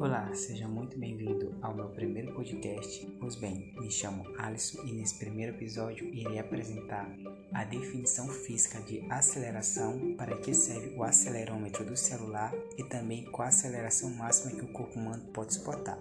[0.00, 3.04] Olá, seja muito bem-vindo ao meu primeiro podcast.
[3.18, 7.10] Pois bem, me chamo Alisson e nesse primeiro episódio irei apresentar
[7.52, 13.46] a definição física de aceleração, para que serve o acelerômetro do celular e também qual
[13.46, 15.98] a aceleração máxima que o corpo humano pode suportar.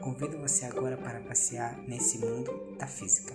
[0.00, 3.32] Convido você agora para passear nesse mundo da física.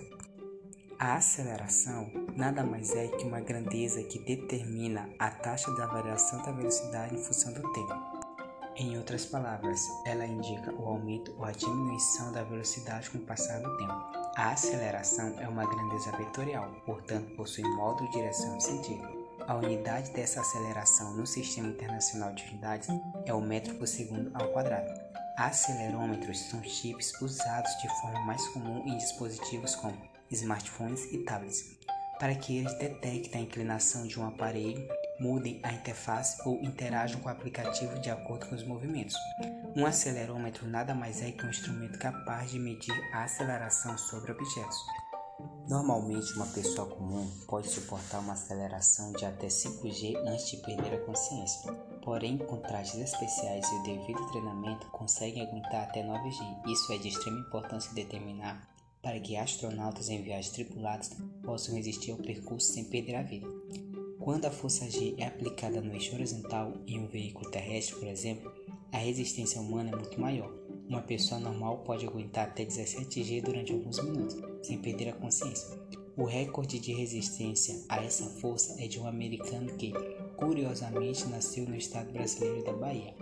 [1.01, 6.51] A aceleração nada mais é que uma grandeza que determina a taxa da variação da
[6.51, 7.60] velocidade em função do
[9.01, 13.77] outras palavras, ela indica o aumento ou a diminuição da velocidade com o passar do
[13.77, 13.93] tempo.
[14.37, 19.07] A aceleração é uma grandeza vetorial, portanto possui modo, direção e sentido.
[19.47, 22.89] A unidade dessa aceleração no Sistema Internacional de Unidades
[23.25, 24.93] é o metro por segundo ao quadrado.
[25.35, 29.97] Acelerômetros são chips usados de forma mais comum em dispositivos como
[30.29, 31.75] smartphones e tablets,
[32.19, 34.87] para que eles detectem a inclinação de um aparelho
[35.21, 39.15] mudem a interface ou interajam com o aplicativo de acordo com os movimentos.
[39.75, 44.77] Um acelerômetro nada mais é que um instrumento capaz de medir a aceleração sobre objetos.
[45.69, 51.05] Normalmente, uma pessoa comum pode suportar uma aceleração de até 5G antes de perder a
[51.05, 51.71] consciência.
[52.03, 56.67] Porém, com trajes especiais e o devido treinamento, conseguem aguentar até 9G.
[56.67, 58.69] Isso é de extrema importância determinar
[59.01, 61.11] para que astronautas em viagens tripuladas
[61.43, 63.47] possam resistir ao percurso sem perder a vida.
[64.21, 68.53] Quando a força G é aplicada no eixo horizontal em um veículo terrestre, por exemplo,
[68.91, 70.53] a resistência humana é muito maior.
[70.87, 75.75] Uma pessoa normal pode aguentar até 17 G durante alguns minutos, sem perder a consciência.
[76.15, 79.91] O recorde de resistência a essa força é de um americano que,
[80.37, 83.15] curiosamente, nasceu no estado brasileiro da Bahia.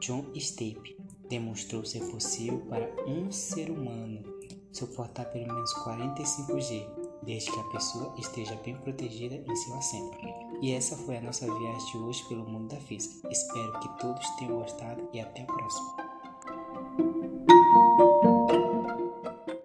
[0.00, 0.98] John Stape
[1.30, 4.22] demonstrou ser possível para um ser humano
[4.72, 6.86] suportar pelo menos 45 G,
[7.22, 10.41] desde que a pessoa esteja bem protegida em seu assento.
[10.62, 13.28] E essa foi a nossa viagem de hoje pelo mundo da física.
[13.28, 16.01] Espero que todos tenham gostado e até a próxima.